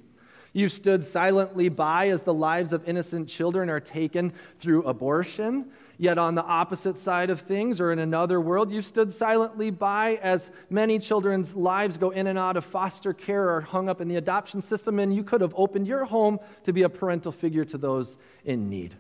You 0.54 0.68
stood 0.68 1.06
silently 1.06 1.70
by 1.70 2.10
as 2.10 2.22
the 2.22 2.34
lives 2.34 2.74
of 2.74 2.88
innocent 2.88 3.30
children 3.30 3.70
are 3.70 3.80
taken 3.80 4.34
through 4.60 4.84
abortion. 4.84 5.72
Yet, 5.98 6.18
on 6.18 6.36
the 6.36 6.44
opposite 6.44 6.98
side 6.98 7.30
of 7.30 7.42
things, 7.42 7.80
or 7.80 7.92
in 7.92 8.00
another 8.00 8.42
world, 8.42 8.72
you've 8.72 8.88
stood 8.88 9.14
silently 9.14 9.70
by 9.70 10.16
as 10.24 10.50
many 10.70 10.98
children's 10.98 11.54
lives 11.56 11.96
go 11.96 12.10
in 12.10 12.28
and 12.28 12.40
out 12.40 12.58
of 12.58 12.66
foster 12.66 13.14
care 13.14 13.56
or 13.56 13.62
hung 13.62 13.88
up 13.88 14.02
in 14.02 14.08
the 14.08 14.16
adoption 14.16 14.62
system, 14.62 15.00
and 15.00 15.16
you 15.16 15.24
could 15.24 15.42
have 15.42 15.54
opened 15.56 15.88
your 15.88 16.04
home 16.04 16.40
to 16.64 16.74
be 16.74 16.82
a 16.82 16.90
parental 16.90 17.32
figure 17.32 17.64
to 17.66 17.78
those 17.78 18.18
in 18.46 18.70
need. 18.70 18.96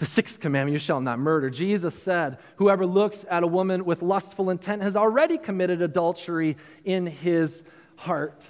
The 0.00 0.06
sixth 0.06 0.40
commandment, 0.40 0.72
you 0.72 0.80
shall 0.80 1.00
not 1.00 1.20
murder. 1.20 1.48
Jesus 1.48 1.94
said, 2.02 2.38
Whoever 2.56 2.84
looks 2.84 3.24
at 3.30 3.44
a 3.44 3.46
woman 3.46 3.84
with 3.84 4.02
lustful 4.02 4.50
intent 4.50 4.82
has 4.82 4.96
already 4.96 5.38
committed 5.38 5.80
adultery 5.80 6.56
in 6.84 7.06
his 7.06 7.62
heart. 7.94 8.42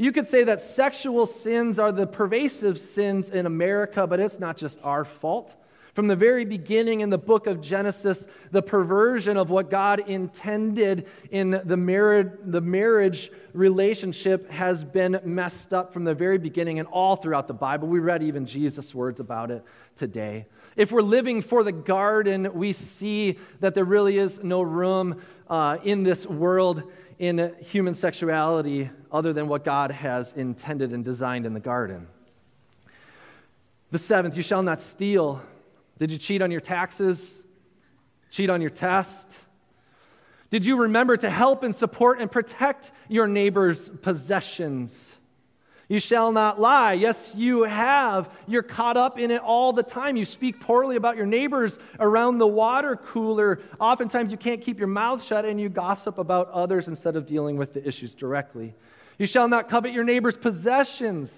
You 0.00 0.12
could 0.12 0.28
say 0.28 0.44
that 0.44 0.62
sexual 0.62 1.26
sins 1.26 1.78
are 1.78 1.92
the 1.92 2.06
pervasive 2.06 2.80
sins 2.80 3.28
in 3.28 3.44
America, 3.44 4.06
but 4.06 4.18
it's 4.18 4.38
not 4.38 4.56
just 4.56 4.78
our 4.82 5.04
fault. 5.04 5.54
From 5.92 6.06
the 6.06 6.16
very 6.16 6.46
beginning 6.46 7.00
in 7.00 7.10
the 7.10 7.18
book 7.18 7.46
of 7.46 7.60
Genesis, 7.60 8.24
the 8.50 8.62
perversion 8.62 9.36
of 9.36 9.50
what 9.50 9.70
God 9.70 10.08
intended 10.08 11.06
in 11.30 11.60
the 11.66 11.76
marriage, 11.76 12.32
the 12.46 12.62
marriage 12.62 13.30
relationship 13.52 14.50
has 14.50 14.82
been 14.82 15.20
messed 15.22 15.74
up 15.74 15.92
from 15.92 16.04
the 16.04 16.14
very 16.14 16.38
beginning 16.38 16.78
and 16.78 16.88
all 16.88 17.16
throughout 17.16 17.46
the 17.46 17.52
Bible. 17.52 17.86
We 17.86 17.98
read 17.98 18.22
even 18.22 18.46
Jesus' 18.46 18.94
words 18.94 19.20
about 19.20 19.50
it 19.50 19.62
today. 19.98 20.46
If 20.76 20.92
we're 20.92 21.02
living 21.02 21.42
for 21.42 21.62
the 21.62 21.72
garden, 21.72 22.54
we 22.54 22.72
see 22.72 23.38
that 23.60 23.74
there 23.74 23.84
really 23.84 24.16
is 24.16 24.42
no 24.42 24.62
room 24.62 25.20
uh, 25.50 25.76
in 25.84 26.04
this 26.04 26.24
world 26.24 26.84
in 27.20 27.54
human 27.60 27.94
sexuality 27.94 28.90
other 29.12 29.34
than 29.34 29.46
what 29.46 29.62
God 29.62 29.90
has 29.90 30.32
intended 30.32 30.92
and 30.92 31.04
designed 31.04 31.44
in 31.44 31.52
the 31.52 31.60
garden. 31.60 32.06
The 33.90 33.98
seventh, 33.98 34.38
you 34.38 34.42
shall 34.42 34.62
not 34.62 34.80
steal. 34.80 35.42
Did 35.98 36.10
you 36.10 36.16
cheat 36.16 36.40
on 36.40 36.50
your 36.50 36.62
taxes? 36.62 37.20
Cheat 38.30 38.48
on 38.48 38.62
your 38.62 38.70
test? 38.70 39.26
Did 40.50 40.64
you 40.64 40.78
remember 40.78 41.18
to 41.18 41.28
help 41.28 41.62
and 41.62 41.76
support 41.76 42.22
and 42.22 42.32
protect 42.32 42.90
your 43.06 43.28
neighbor's 43.28 43.90
possessions? 44.00 44.90
You 45.90 45.98
shall 45.98 46.30
not 46.30 46.60
lie. 46.60 46.92
Yes, 46.92 47.32
you 47.34 47.64
have. 47.64 48.30
You're 48.46 48.62
caught 48.62 48.96
up 48.96 49.18
in 49.18 49.32
it 49.32 49.42
all 49.42 49.72
the 49.72 49.82
time. 49.82 50.14
You 50.14 50.24
speak 50.24 50.60
poorly 50.60 50.94
about 50.94 51.16
your 51.16 51.26
neighbors 51.26 51.80
around 51.98 52.38
the 52.38 52.46
water 52.46 52.94
cooler. 52.94 53.58
Oftentimes, 53.80 54.30
you 54.30 54.38
can't 54.38 54.62
keep 54.62 54.78
your 54.78 54.86
mouth 54.86 55.20
shut 55.20 55.44
and 55.44 55.60
you 55.60 55.68
gossip 55.68 56.18
about 56.18 56.48
others 56.52 56.86
instead 56.86 57.16
of 57.16 57.26
dealing 57.26 57.56
with 57.56 57.74
the 57.74 57.84
issues 57.84 58.14
directly. 58.14 58.72
You 59.18 59.26
shall 59.26 59.48
not 59.48 59.68
covet 59.68 59.92
your 59.92 60.04
neighbor's 60.04 60.36
possessions. 60.36 61.28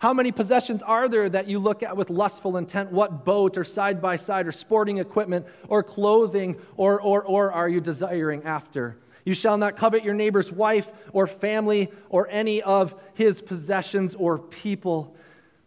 How 0.00 0.12
many 0.12 0.32
possessions 0.32 0.82
are 0.82 1.08
there 1.08 1.30
that 1.30 1.48
you 1.48 1.58
look 1.58 1.82
at 1.82 1.96
with 1.96 2.10
lustful 2.10 2.58
intent? 2.58 2.92
What 2.92 3.24
boat 3.24 3.56
or 3.56 3.64
side 3.64 4.02
by 4.02 4.16
side 4.16 4.46
or 4.46 4.52
sporting 4.52 4.98
equipment 4.98 5.46
or 5.66 5.82
clothing 5.82 6.56
or, 6.76 7.00
or, 7.00 7.22
or 7.22 7.52
are 7.52 7.70
you 7.70 7.80
desiring 7.80 8.42
after? 8.44 8.98
You 9.24 9.34
shall 9.34 9.56
not 9.56 9.76
covet 9.76 10.04
your 10.04 10.14
neighbor's 10.14 10.52
wife 10.52 10.86
or 11.12 11.26
family 11.26 11.90
or 12.10 12.28
any 12.28 12.62
of 12.62 12.94
his 13.14 13.40
possessions 13.40 14.14
or 14.14 14.38
people. 14.38 15.16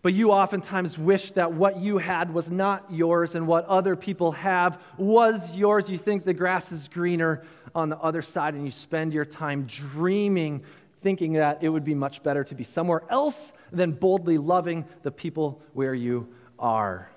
But 0.03 0.13
you 0.13 0.31
oftentimes 0.31 0.97
wish 0.97 1.31
that 1.31 1.51
what 1.51 1.77
you 1.79 1.97
had 1.97 2.33
was 2.33 2.49
not 2.49 2.85
yours 2.91 3.35
and 3.35 3.47
what 3.47 3.65
other 3.65 3.95
people 3.95 4.31
have 4.33 4.79
was 4.97 5.41
yours. 5.53 5.89
You 5.89 5.97
think 5.97 6.23
the 6.23 6.33
grass 6.33 6.71
is 6.71 6.87
greener 6.87 7.43
on 7.73 7.89
the 7.89 7.97
other 7.97 8.21
side, 8.21 8.53
and 8.53 8.63
you 8.63 8.71
spend 8.71 9.11
your 9.11 9.25
time 9.25 9.65
dreaming, 9.65 10.63
thinking 11.01 11.33
that 11.33 11.59
it 11.61 11.69
would 11.69 11.83
be 11.83 11.95
much 11.95 12.23
better 12.23 12.43
to 12.43 12.55
be 12.55 12.63
somewhere 12.63 13.03
else 13.09 13.51
than 13.71 13.91
boldly 13.91 14.37
loving 14.37 14.85
the 15.03 15.11
people 15.11 15.61
where 15.73 15.93
you 15.93 16.27
are. 16.59 17.09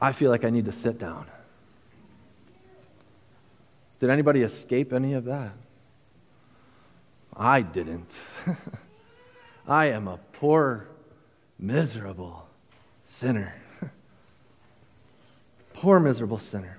I 0.00 0.12
feel 0.12 0.30
like 0.30 0.44
I 0.44 0.50
need 0.50 0.66
to 0.66 0.72
sit 0.72 0.98
down. 0.98 1.26
Did 4.00 4.10
anybody 4.10 4.42
escape 4.42 4.92
any 4.92 5.14
of 5.14 5.24
that? 5.24 5.52
I 7.36 7.62
didn't. 7.62 8.10
I 9.68 9.86
am 9.86 10.08
a 10.08 10.18
poor, 10.34 10.88
miserable 11.58 12.48
sinner. 13.18 13.54
poor, 15.74 16.00
miserable 16.00 16.38
sinner. 16.38 16.78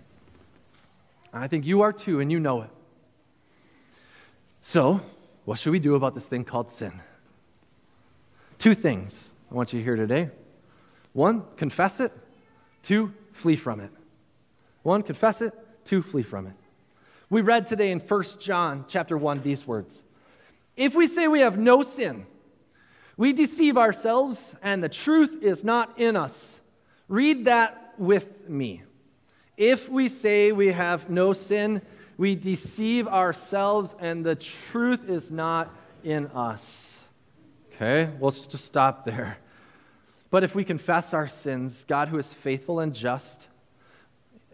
I 1.32 1.48
think 1.48 1.66
you 1.66 1.82
are 1.82 1.94
too, 1.94 2.20
and 2.20 2.32
you 2.32 2.40
know 2.40 2.62
it. 2.64 2.70
So, 4.62 5.02
what 5.46 5.60
should 5.60 5.72
we 5.72 5.80
do 5.80 5.96
about 5.96 6.16
this 6.16 6.24
thing 6.24 6.44
called 6.44 6.72
sin? 6.74 7.02
Two 8.58 8.76
things 8.76 9.14
I 9.52 9.56
want 9.56 9.72
you 9.72 9.80
to 9.80 9.84
hear 9.84 9.96
today. 9.96 10.30
One, 11.14 11.44
confess 11.58 12.00
it. 12.00 12.12
Two, 12.84 13.14
flee 13.34 13.56
from 13.56 13.80
it. 13.80 13.92
One, 14.84 15.04
confess 15.04 15.42
it. 15.42 15.54
Two, 15.86 16.02
flee 16.02 16.24
from 16.24 16.48
it. 16.48 16.54
We 17.32 17.42
read 17.42 17.68
today 17.68 17.92
in 17.92 18.00
1 18.00 18.24
John 18.40 18.86
chapter 18.88 19.16
1 19.16 19.44
these 19.44 19.66
words. 19.68 19.94
If 20.76 20.96
we 20.96 21.08
say 21.08 21.28
we 21.28 21.42
have 21.42 21.60
no 21.60 21.84
sin, 21.84 22.26
we 23.18 23.34
deceive 23.34 23.78
ourselves 23.78 24.40
and 24.64 24.84
the 24.84 24.90
truth 24.90 25.44
is 25.44 25.64
not 25.64 26.00
in 26.00 26.16
us. 26.16 26.52
Read 27.08 27.46
that 27.46 27.94
with 28.00 28.50
me. 28.50 28.82
If 29.58 29.90
we 29.90 30.10
say 30.10 30.52
we 30.52 30.72
have 30.72 31.10
no 31.10 31.34
sin, 31.34 31.84
we 32.18 32.34
deceive 32.34 33.08
ourselves 33.08 33.94
and 34.00 34.26
the 34.26 34.36
truth 34.36 35.08
is 35.08 35.30
not 35.30 35.72
in 36.04 36.28
us. 36.28 36.88
Okay, 37.74 38.10
let's 38.20 38.48
just 38.48 38.66
stop 38.66 39.06
there. 39.06 39.38
But 40.32 40.44
if 40.44 40.56
we 40.56 40.64
confess 40.64 41.14
our 41.14 41.28
sins, 41.28 41.74
God, 41.88 42.08
who 42.08 42.18
is 42.18 42.28
faithful 42.42 42.80
and 42.80 42.94
just, 42.94 43.40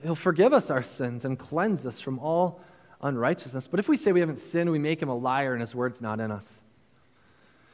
He'll 0.06 0.16
forgive 0.16 0.54
us 0.54 0.70
our 0.70 0.84
sins 0.84 1.26
and 1.26 1.38
cleanse 1.38 1.86
us 1.86 2.00
from 2.00 2.20
all 2.20 2.62
unrighteousness. 3.02 3.68
But 3.68 3.80
if 3.80 3.88
we 3.88 3.98
say 3.98 4.12
we 4.12 4.20
haven't 4.20 4.40
sinned, 4.52 4.70
we 4.70 4.78
make 4.78 5.02
him 5.02 5.10
a 5.10 5.16
liar 5.16 5.54
and 5.54 5.62
his 5.62 5.74
word's 5.74 6.00
not 6.00 6.20
in 6.20 6.32
us. 6.32 6.46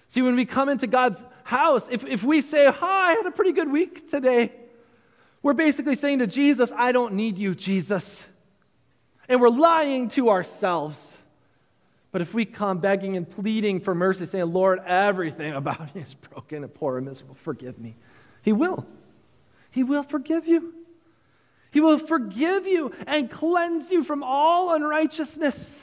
See, 0.10 0.22
when 0.22 0.36
we 0.36 0.46
come 0.46 0.70
into 0.70 0.88
God's 0.88 1.22
house, 1.44 1.86
if, 1.92 2.06
if 2.06 2.24
we 2.24 2.42
say, 2.42 2.68
oh, 2.68 2.76
I 2.82 3.14
had 3.14 3.26
a 3.26 3.32
pretty 3.32 3.52
good 3.52 3.70
week 3.70 4.10
today, 4.10 4.52
we're 5.44 5.54
basically 5.54 5.96
saying 5.96 6.20
to 6.20 6.28
Jesus, 6.28 6.72
I 6.76 6.94
don't 6.94 7.16
need 7.16 7.38
you, 7.38 7.54
Jesus. 7.54 8.18
And 9.28 9.42
we're 9.42 9.50
lying 9.50 10.10
to 10.12 10.30
ourselves. 10.30 10.98
But 12.12 12.22
if 12.22 12.34
we 12.34 12.46
come 12.46 12.80
begging 12.80 13.18
and 13.18 13.30
pleading 13.30 13.80
for 13.80 13.96
mercy, 13.96 14.26
saying, 14.26 14.52
Lord, 14.52 14.80
everything 14.86 15.54
about 15.54 15.94
me 15.96 16.02
is 16.02 16.14
broken 16.14 16.64
and 16.64 16.74
poor 16.74 16.98
and 16.98 17.08
miserable, 17.08 17.36
forgive 17.44 17.80
me, 17.80 17.96
He 18.42 18.52
will. 18.52 18.86
He 19.72 19.84
will 19.84 20.04
forgive 20.04 20.48
you. 20.48 20.74
He 21.72 21.80
will 21.80 22.00
forgive 22.00 22.68
you 22.68 22.94
and 23.08 23.32
cleanse 23.32 23.90
you 23.90 24.04
from 24.04 24.24
all 24.24 24.74
unrighteousness. 24.74 25.74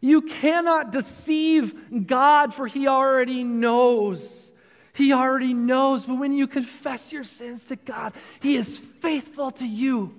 You 0.00 0.22
cannot 0.22 0.92
deceive 0.92 2.06
God, 2.06 2.54
for 2.54 2.66
He 2.66 2.86
already 2.86 3.42
knows. 3.42 4.20
He 4.92 5.12
already 5.12 5.54
knows. 5.54 6.04
But 6.04 6.18
when 6.18 6.32
you 6.32 6.46
confess 6.46 7.12
your 7.12 7.24
sins 7.24 7.64
to 7.66 7.76
God, 7.76 8.12
He 8.40 8.56
is 8.56 8.78
faithful 9.00 9.50
to 9.52 9.66
you. 9.66 10.14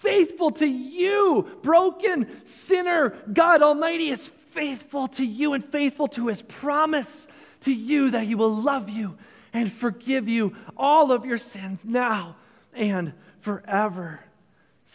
Faithful 0.00 0.50
to 0.50 0.66
you, 0.66 1.48
broken 1.62 2.44
sinner. 2.44 3.10
God 3.32 3.62
Almighty 3.62 4.10
is 4.10 4.30
faithful 4.50 5.06
to 5.08 5.24
you 5.24 5.52
and 5.52 5.64
faithful 5.64 6.08
to 6.08 6.26
His 6.26 6.42
promise 6.42 7.28
to 7.60 7.72
you 7.72 8.10
that 8.10 8.24
He 8.24 8.34
will 8.34 8.54
love 8.54 8.88
you 8.88 9.16
and 9.52 9.72
forgive 9.72 10.28
you 10.28 10.56
all 10.76 11.12
of 11.12 11.24
your 11.24 11.38
sins 11.38 11.78
now 11.84 12.34
and 12.74 13.12
forever. 13.42 14.20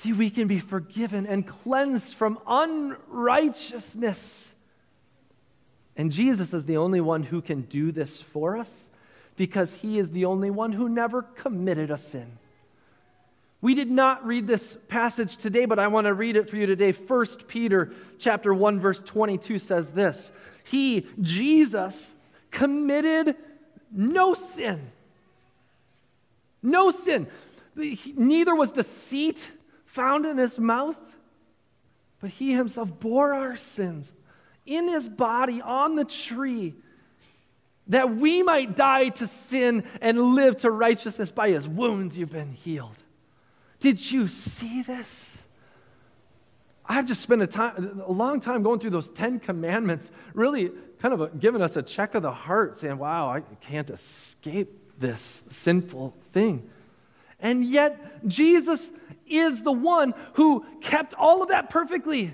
See, 0.02 0.14
we 0.14 0.30
can 0.30 0.48
be 0.48 0.60
forgiven 0.60 1.26
and 1.26 1.48
cleansed 1.48 2.14
from 2.16 2.40
unrighteousness. 2.48 4.46
And 5.96 6.12
Jesus 6.12 6.54
is 6.54 6.66
the 6.66 6.78
only 6.78 7.02
one 7.02 7.24
who 7.24 7.42
can 7.42 7.62
do 7.62 7.92
this 7.92 8.22
for 8.34 8.58
us 8.58 8.70
because 9.36 9.74
he 9.74 9.98
is 9.98 10.10
the 10.12 10.26
only 10.26 10.50
one 10.50 10.72
who 10.72 10.90
never 10.90 11.24
committed 11.24 11.90
a 11.90 11.98
sin. 11.98 12.38
We 13.60 13.74
did 13.74 13.90
not 13.90 14.26
read 14.26 14.46
this 14.46 14.78
passage 14.88 15.38
today, 15.38 15.66
but 15.66 15.80
I 15.80 15.88
want 15.88 16.06
to 16.06 16.14
read 16.14 16.36
it 16.36 16.50
for 16.50 16.58
you 16.58 16.68
today. 16.68 16.92
1 16.92 17.26
Peter 17.48 17.92
chapter 18.20 18.54
1 18.54 18.80
verse 18.80 19.02
22 19.04 19.58
says 19.58 19.90
this. 19.90 20.32
He, 20.64 21.08
Jesus, 21.22 22.06
committed 22.52 23.36
no 23.92 24.36
sin. 24.36 24.92
No 26.62 26.92
sin. 26.92 27.28
Neither 27.78 28.56
was 28.56 28.72
deceit 28.72 29.44
found 29.86 30.26
in 30.26 30.38
his 30.38 30.58
mouth, 30.58 30.98
but 32.20 32.32
he 32.32 32.54
himself 32.54 32.90
bore 33.00 33.34
our 33.34 33.58
sins 33.58 34.12
in 34.66 34.88
his 34.88 35.08
body 35.08 35.62
on 35.62 35.96
the 35.96 36.06
tree 36.06 36.76
that 37.88 38.18
we 38.18 38.44
might 38.44 38.76
die 38.76 39.10
to 39.10 39.28
sin 39.28 39.84
and 40.02 40.36
live 40.36 40.58
to 40.62 40.72
righteousness. 40.72 41.32
By 41.32 41.52
his 41.52 41.68
wounds, 41.68 42.18
you've 42.18 42.32
been 42.32 42.52
healed. 42.52 42.98
Did 43.80 44.12
you 44.12 44.28
see 44.28 44.82
this? 44.82 45.30
I've 46.86 47.06
just 47.06 47.22
spent 47.22 47.42
a, 47.42 47.48
time, 47.48 48.02
a 48.06 48.12
long 48.12 48.42
time 48.42 48.64
going 48.64 48.80
through 48.80 48.90
those 48.90 49.10
Ten 49.10 49.40
Commandments, 49.40 50.10
really 50.34 50.72
kind 51.00 51.14
of 51.14 51.22
a, 51.22 51.28
giving 51.30 51.62
us 51.62 51.76
a 51.76 51.82
check 51.82 52.16
of 52.16 52.24
the 52.24 52.32
heart, 52.32 52.80
saying, 52.80 52.98
wow, 52.98 53.30
I 53.30 53.42
can't 53.66 53.90
escape 53.90 55.00
this 55.00 55.42
sinful 55.64 56.14
thing. 56.34 56.70
And 57.40 57.64
yet, 57.66 58.28
Jesus 58.28 58.90
is 59.28 59.62
the 59.62 59.72
one 59.72 60.14
who 60.34 60.66
kept 60.82 61.14
all 61.14 61.44
of 61.44 61.50
that 61.50 61.70
perfectly 61.70 62.34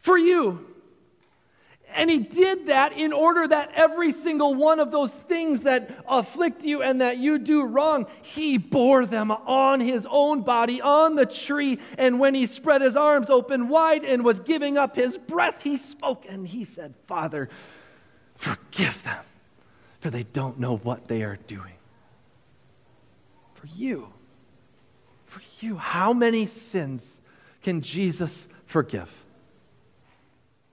for 0.00 0.16
you. 0.16 0.66
And 1.94 2.10
he 2.10 2.18
did 2.18 2.66
that 2.66 2.92
in 2.92 3.12
order 3.12 3.46
that 3.46 3.70
every 3.74 4.12
single 4.12 4.54
one 4.54 4.80
of 4.80 4.90
those 4.90 5.12
things 5.12 5.60
that 5.60 6.04
afflict 6.08 6.64
you 6.64 6.82
and 6.82 7.00
that 7.00 7.18
you 7.18 7.38
do 7.38 7.62
wrong, 7.62 8.06
he 8.22 8.58
bore 8.58 9.06
them 9.06 9.30
on 9.30 9.78
his 9.78 10.04
own 10.10 10.42
body 10.42 10.82
on 10.82 11.14
the 11.14 11.24
tree. 11.24 11.78
And 11.96 12.18
when 12.18 12.34
he 12.34 12.46
spread 12.46 12.82
his 12.82 12.96
arms 12.96 13.30
open 13.30 13.68
wide 13.68 14.04
and 14.04 14.24
was 14.24 14.40
giving 14.40 14.76
up 14.76 14.96
his 14.96 15.16
breath, 15.16 15.62
he 15.62 15.76
spoke 15.76 16.26
and 16.28 16.46
he 16.46 16.64
said, 16.64 16.94
Father, 17.06 17.48
forgive 18.34 19.00
them, 19.04 19.24
for 20.00 20.10
they 20.10 20.24
don't 20.24 20.58
know 20.58 20.78
what 20.78 21.06
they 21.06 21.22
are 21.22 21.38
doing. 21.46 21.74
For 23.64 23.70
you, 23.78 24.08
for 25.24 25.40
you, 25.60 25.78
how 25.78 26.12
many 26.12 26.48
sins 26.70 27.02
can 27.62 27.80
Jesus 27.80 28.46
forgive? 28.66 29.08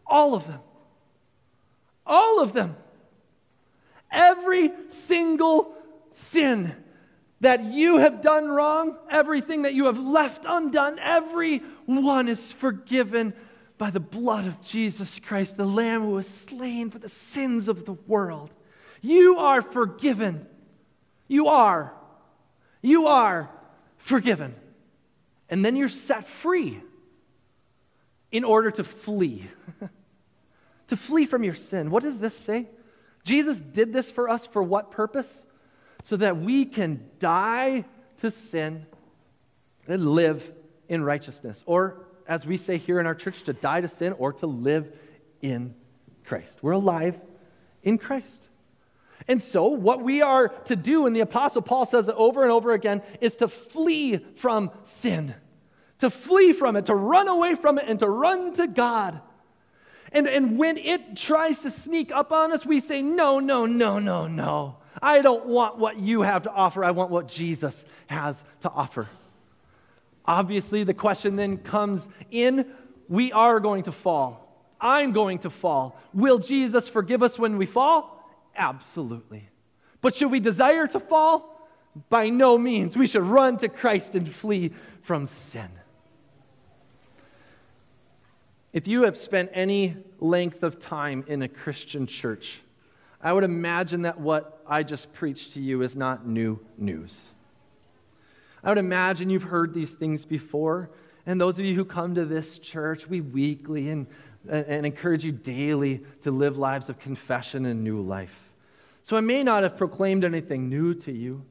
All 0.06 0.36
of 0.36 0.46
them. 0.46 0.60
All 2.06 2.42
of 2.42 2.52
them. 2.52 2.76
Every 4.12 4.72
single 4.90 5.74
sin 6.16 6.76
that 7.40 7.64
you 7.64 8.00
have 8.00 8.22
done 8.22 8.50
wrong, 8.50 8.98
everything 9.10 9.62
that 9.62 9.74
you 9.74 9.86
have 9.86 9.98
left 9.98 10.44
undone, 10.46 11.00
every 11.00 11.60
one 11.86 12.28
is 12.28 12.52
forgiven 12.54 13.34
by 13.78 13.90
the 13.90 14.02
blood 14.02 14.48
of 14.48 14.62
Jesus 14.64 15.18
Christ, 15.26 15.56
the 15.56 15.64
Lamb 15.64 16.02
who 16.02 16.10
was 16.10 16.28
slain 16.28 16.90
for 16.90 17.00
the 17.00 17.08
sins 17.08 17.70
of 17.70 17.86
the 17.86 17.94
world. 18.06 18.50
You 19.00 19.38
are 19.38 19.62
forgiven. 19.62 20.46
You 21.30 21.48
are. 21.48 21.94
You 22.82 23.08
are 23.08 23.50
forgiven. 23.98 24.56
And 25.50 25.64
then 25.64 25.76
you're 25.76 25.90
set 25.90 26.28
free 26.42 26.82
in 28.32 28.44
order 28.44 28.72
to 28.72 28.84
flee. 28.84 29.50
to 30.88 30.98
flee 30.98 31.26
from 31.26 31.44
your 31.44 31.56
sin. 31.56 31.92
What 31.92 32.04
does 32.04 32.18
this 32.18 32.36
say? 32.40 32.68
Jesus 33.24 33.60
did 33.60 33.94
this 33.94 34.10
for 34.10 34.30
us 34.30 34.48
for 34.48 34.64
what 34.64 34.92
purpose? 34.92 35.28
So 36.06 36.18
that 36.18 36.38
we 36.38 36.66
can 36.66 37.04
die 37.20 37.86
to 38.22 38.32
sin 38.32 38.86
and 39.88 40.12
live 40.12 40.44
in 40.88 41.04
righteousness. 41.04 41.62
Or, 41.66 42.06
as 42.28 42.46
we 42.46 42.58
say 42.58 42.78
here 42.78 43.00
in 43.00 43.06
our 43.06 43.16
church, 43.16 43.44
to 43.44 43.54
die 43.54 43.82
to 43.82 43.88
sin 43.88 44.14
or 44.14 44.34
to 44.34 44.48
live 44.48 44.92
in 45.42 45.76
Christ. 46.26 46.58
We're 46.62 46.72
alive 46.72 47.20
in 47.84 47.98
Christ. 47.98 48.28
And 49.28 49.42
so, 49.42 49.68
what 49.68 50.02
we 50.02 50.22
are 50.22 50.50
to 50.66 50.76
do, 50.76 51.06
and 51.06 51.16
the 51.16 51.22
Apostle 51.22 51.62
Paul 51.62 51.86
says 51.86 52.08
it 52.08 52.16
over 52.16 52.44
and 52.44 52.52
over 52.52 52.74
again, 52.74 53.02
is 53.20 53.36
to 53.38 53.48
flee 53.48 54.18
from 54.38 54.72
sin, 54.86 55.36
to 56.00 56.10
flee 56.10 56.54
from 56.54 56.76
it, 56.76 56.88
to 56.88 56.96
run 56.96 57.28
away 57.28 57.56
from 57.56 57.78
it, 57.78 57.86
and 57.88 58.00
to 58.00 58.10
run 58.10 58.54
to 58.56 58.68
God. 58.68 59.22
And, 60.12 60.28
and 60.28 60.58
when 60.58 60.78
it 60.78 61.16
tries 61.16 61.60
to 61.62 61.72
sneak 61.72 62.12
up 62.12 62.32
on 62.32 62.52
us, 62.52 62.66
we 62.66 62.80
say, 62.80 63.02
No, 63.02 63.40
no, 63.40 63.66
no, 63.66 64.00
no, 64.00 64.28
no. 64.28 64.78
I 65.02 65.22
don't 65.22 65.46
want 65.46 65.78
what 65.78 66.00
you 66.00 66.22
have 66.22 66.44
to 66.44 66.52
offer. 66.52 66.84
I 66.84 66.92
want 66.92 67.12
what 67.12 67.28
Jesus 67.28 67.86
has 68.08 68.36
to 68.62 68.70
offer. 68.70 69.08
Obviously, 70.26 70.84
the 70.84 70.94
question 70.94 71.36
then 71.36 71.58
comes 71.58 72.06
in 72.30 72.66
we 73.08 73.32
are 73.32 73.60
going 73.60 73.84
to 73.84 73.92
fall. 73.92 74.42
I'm 74.80 75.12
going 75.12 75.40
to 75.40 75.50
fall. 75.50 76.00
Will 76.14 76.40
Jesus 76.40 76.88
forgive 76.88 77.24
us 77.24 77.38
when 77.38 77.58
we 77.58 77.66
fall? 77.66 78.21
Absolutely. 78.56 79.48
But 80.02 80.16
should 80.16 80.32
we 80.32 80.40
desire 80.40 80.88
to 80.88 81.00
fall? 81.00 81.70
By 82.10 82.30
no 82.30 82.58
means. 82.58 82.96
We 82.96 83.08
should 83.08 83.24
run 83.24 83.58
to 83.58 83.70
Christ 83.70 84.16
and 84.16 84.34
flee 84.34 84.72
from 85.04 85.28
sin. 85.50 85.70
If 88.74 88.88
you 88.88 89.04
have 89.04 89.18
spent 89.18 89.52
any 89.54 89.98
length 90.20 90.64
of 90.64 90.80
time 90.80 91.26
in 91.28 91.42
a 91.42 91.48
Christian 91.50 92.08
church, 92.08 92.62
I 93.22 93.34
would 93.34 93.44
imagine 93.44 94.04
that 94.04 94.20
what 94.20 94.64
I 94.66 94.84
just 94.84 95.12
preached 95.14 95.54
to 95.54 95.60
you 95.60 95.82
is 95.82 95.96
not 95.96 96.26
new 96.26 96.60
news. 96.78 97.20
I 98.64 98.70
would 98.70 98.78
imagine 98.78 99.30
you've 99.30 99.44
heard 99.44 99.74
these 99.74 99.92
things 99.92 100.24
before. 100.24 100.90
And 101.26 101.40
those 101.40 101.60
of 101.60 101.66
you 101.66 101.76
who 101.76 101.86
come 101.86 102.16
to 102.16 102.26
this 102.26 102.60
church, 102.60 103.08
we 103.08 103.22
weekly 103.22 103.90
and, 104.50 104.66
and 104.66 104.86
encourage 104.86 105.24
you 105.24 105.32
daily 105.32 106.02
to 106.24 106.32
live 106.32 106.58
lives 106.58 106.90
of 106.90 107.00
confession 107.00 107.66
and 107.66 107.84
new 107.84 108.02
life. 108.02 108.34
So 109.04 109.18
I 109.18 109.22
may 109.22 109.44
not 109.44 109.64
have 109.64 109.78
proclaimed 109.78 110.24
anything 110.24 110.70
new 110.70 110.94
to 110.96 111.12
you, 111.12 111.44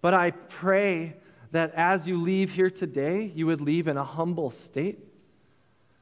but 0.00 0.14
I 0.14 0.32
pray 0.32 1.14
that 1.52 1.72
as 1.74 2.06
you 2.06 2.20
leave 2.20 2.50
here 2.50 2.70
today, 2.70 3.32
you 3.34 3.46
would 3.46 3.60
leave 3.60 3.88
in 3.88 3.96
a 3.96 4.04
humble 4.04 4.50
state 4.50 4.98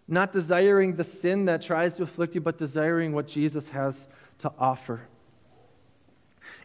not 0.08 0.32
desiring 0.32 0.94
the 0.94 1.04
sin 1.04 1.46
that 1.46 1.62
tries 1.62 1.94
to 1.94 2.02
afflict 2.02 2.34
you, 2.34 2.40
but 2.40 2.58
desiring 2.58 3.12
what 3.12 3.26
Jesus 3.26 3.66
has 3.68 3.94
to 4.40 4.52
offer. 4.58 5.00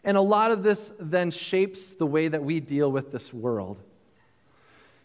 And 0.04 0.16
a 0.16 0.20
lot 0.20 0.50
of 0.50 0.62
this 0.62 0.90
then 0.98 1.30
shapes 1.30 1.80
the 1.98 2.06
way 2.06 2.28
that 2.28 2.42
we 2.42 2.60
deal 2.60 2.90
with 2.90 3.12
this 3.12 3.32
world. 3.32 3.78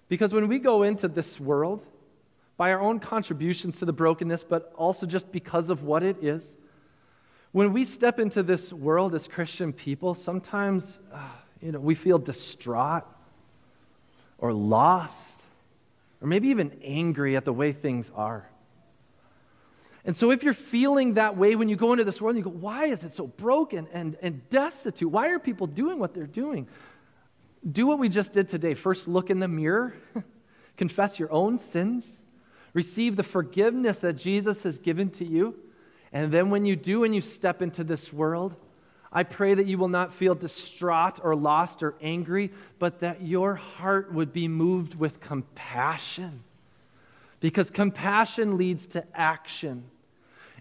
Because 0.10 0.34
when 0.34 0.48
we 0.48 0.60
go 0.60 0.84
into 0.84 1.08
this 1.08 1.40
world, 1.40 1.86
by 2.58 2.72
our 2.72 2.82
own 2.82 3.00
contributions 3.00 3.78
to 3.80 3.86
the 3.86 3.94
brokenness, 3.94 4.44
but 4.44 4.74
also 4.78 5.06
just 5.06 5.32
because 5.32 5.70
of 5.70 5.84
what 5.84 6.04
it 6.04 6.24
is, 6.24 6.44
when 7.52 7.74
we 7.74 7.86
step 7.86 8.20
into 8.20 8.44
this 8.44 8.74
world 8.74 9.14
as 9.16 9.28
Christian 9.28 9.74
people, 9.74 10.16
sometimes 10.16 10.84
uh, 11.14 11.20
you 11.62 11.72
know, 11.72 11.80
we 11.80 11.96
feel 11.96 12.18
distraught 12.18 13.06
or 14.38 14.52
lost 14.52 15.14
or 16.22 16.28
maybe 16.28 16.50
even 16.50 16.72
angry 16.84 17.36
at 17.36 17.46
the 17.46 17.54
way 17.54 17.74
things 17.74 18.06
are. 18.16 18.48
And 20.06 20.18
so, 20.18 20.32
if 20.32 20.44
you're 20.44 20.54
feeling 20.54 21.14
that 21.14 21.38
way 21.38 21.56
when 21.56 21.70
you 21.70 21.78
go 21.78 21.94
into 21.94 22.04
this 22.04 22.20
world, 22.20 22.36
you 22.36 22.44
go, 22.44 22.50
why 22.50 22.88
is 22.88 23.04
it 23.04 23.16
so 23.16 23.28
broken 23.28 23.88
and, 23.94 24.18
and 24.22 24.50
destitute? 24.50 25.10
Why 25.10 25.30
are 25.30 25.40
people 25.40 25.68
doing 25.68 26.00
what 26.00 26.14
they're 26.14 26.28
doing? 26.28 26.68
Do 27.70 27.88
what 27.88 28.00
we 28.00 28.10
just 28.10 28.34
did 28.34 28.50
today. 28.50 28.74
First, 28.74 29.08
look 29.08 29.30
in 29.30 29.40
the 29.40 29.48
mirror, 29.48 29.94
confess 30.78 31.18
your 31.18 31.32
own 31.32 31.60
sins, 31.72 32.06
receive 32.74 33.16
the 33.16 33.24
forgiveness 33.24 34.00
that 34.00 34.14
Jesus 34.14 34.62
has 34.64 34.78
given 34.78 35.10
to 35.12 35.26
you. 35.26 35.56
And 36.12 36.32
then, 36.32 36.50
when 36.50 36.66
you 36.66 36.76
do 36.76 37.04
and 37.04 37.16
you 37.16 37.22
step 37.22 37.62
into 37.62 37.84
this 37.84 38.14
world, 38.14 38.56
I 39.12 39.24
pray 39.24 39.54
that 39.54 39.68
you 39.68 39.78
will 39.78 39.90
not 39.90 40.16
feel 40.16 40.34
distraught 40.34 41.20
or 41.24 41.36
lost 41.36 41.84
or 41.84 41.94
angry, 42.02 42.52
but 42.80 43.00
that 43.02 43.22
your 43.22 43.56
heart 43.56 44.12
would 44.14 44.34
be 44.34 44.48
moved 44.48 44.96
with 44.96 45.20
compassion. 45.22 46.44
Because 47.40 47.70
compassion 47.70 48.58
leads 48.58 48.88
to 48.88 49.04
action. 49.14 49.84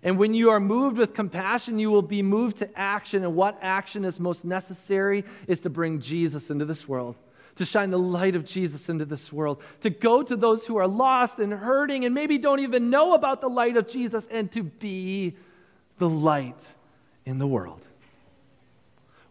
And 0.02 0.18
when 0.18 0.34
you 0.34 0.50
are 0.50 0.60
moved 0.60 0.98
with 0.98 1.14
compassion, 1.14 1.78
you 1.78 1.90
will 1.90 2.02
be 2.02 2.22
moved 2.22 2.58
to 2.58 2.78
action. 2.78 3.22
And 3.24 3.36
what 3.36 3.58
action 3.62 4.04
is 4.04 4.18
most 4.18 4.44
necessary 4.44 5.24
is 5.46 5.60
to 5.60 5.70
bring 5.70 6.00
Jesus 6.00 6.50
into 6.50 6.64
this 6.64 6.86
world, 6.88 7.14
to 7.56 7.64
shine 7.64 7.90
the 7.90 7.98
light 7.98 8.34
of 8.34 8.44
Jesus 8.44 8.88
into 8.88 9.04
this 9.04 9.32
world, 9.32 9.62
to 9.82 9.90
go 9.90 10.22
to 10.22 10.36
those 10.36 10.64
who 10.64 10.76
are 10.76 10.88
lost 10.88 11.38
and 11.38 11.52
hurting 11.52 12.04
and 12.04 12.14
maybe 12.14 12.38
don't 12.38 12.60
even 12.60 12.90
know 12.90 13.14
about 13.14 13.40
the 13.40 13.48
light 13.48 13.76
of 13.76 13.88
Jesus, 13.88 14.26
and 14.30 14.50
to 14.52 14.62
be 14.62 15.36
the 15.98 16.08
light 16.08 16.56
in 17.26 17.38
the 17.38 17.46
world. 17.46 17.80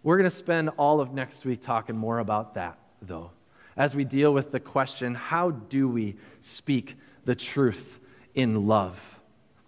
We're 0.04 0.18
going 0.18 0.30
to 0.30 0.36
spend 0.36 0.70
all 0.78 1.00
of 1.00 1.14
next 1.14 1.46
week 1.46 1.64
talking 1.64 1.96
more 1.96 2.20
about 2.20 2.56
that, 2.56 2.78
though, 3.02 3.32
as 3.76 3.94
we 3.94 4.04
deal 4.04 4.34
with 4.34 4.52
the 4.52 4.60
question 4.60 5.16
how 5.16 5.52
do 5.52 5.88
we 5.88 6.16
speak 6.42 6.96
the 7.26 7.36
truth 7.36 8.00
in 8.34 8.68
love? 8.68 9.00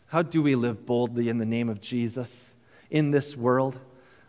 How 0.08 0.22
do 0.22 0.42
we 0.42 0.56
live 0.56 0.86
boldly 0.86 1.30
in 1.30 1.38
the 1.38 1.46
name 1.46 1.70
of 1.70 1.82
Jesus 1.82 2.30
in 2.92 3.12
this 3.12 3.36
world, 3.36 3.78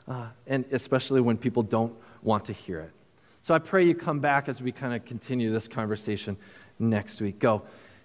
uh, 0.08 0.28
and 0.46 0.64
especially 0.72 1.20
when 1.20 1.36
people 1.36 1.62
don't 1.62 1.94
want 2.22 2.46
to 2.46 2.52
hear 2.52 2.80
it? 2.80 2.92
So 3.44 3.52
I 3.52 3.58
pray 3.58 3.86
you 3.86 3.94
come 3.94 4.20
back 4.20 4.48
as 4.48 4.62
we 4.62 4.72
kind 4.72 4.94
of 4.94 5.04
continue 5.04 5.52
this 5.52 5.68
conversation 5.68 6.34
next 6.78 7.20
week. 7.20 7.38
Go. 7.38 7.62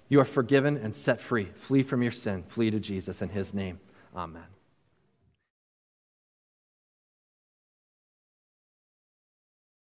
You 0.10 0.20
are 0.20 0.26
forgiven 0.26 0.76
and 0.76 0.94
set 0.94 1.22
free. 1.22 1.48
Flee 1.66 1.82
from 1.82 2.02
your 2.02 2.12
sin. 2.12 2.44
Flee 2.50 2.70
to 2.72 2.80
Jesus 2.80 3.22
in 3.22 3.30
his 3.30 3.54
name. 3.54 3.80
Amen. 4.14 4.59